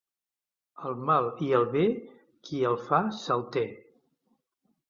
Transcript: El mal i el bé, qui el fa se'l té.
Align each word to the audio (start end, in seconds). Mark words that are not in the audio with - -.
El 0.91 0.95
mal 1.09 1.27
i 1.47 1.51
el 1.59 1.67
bé, 1.77 1.85
qui 2.49 2.65
el 2.71 2.81
fa 2.89 3.03
se'l 3.23 3.47
té. 3.57 3.67